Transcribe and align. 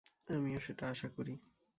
আমিও 0.27 0.59
সেটা 0.59 0.83
আশা 0.87 1.07
করি। 1.15 1.33